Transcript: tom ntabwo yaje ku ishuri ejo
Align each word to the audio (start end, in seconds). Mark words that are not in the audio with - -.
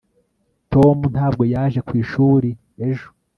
tom 0.73 0.97
ntabwo 1.13 1.43
yaje 1.53 1.79
ku 1.87 1.91
ishuri 2.03 2.49
ejo 2.87 3.07